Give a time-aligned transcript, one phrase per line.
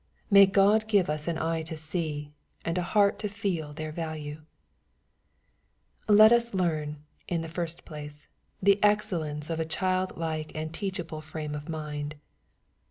[0.31, 2.33] May God give us an eye to see,
[2.65, 4.41] and a heart to feel their value!
[6.07, 8.27] Let us learn, in the first place,
[8.63, 12.15] the excellence of a child^ like and teachable frame of mind.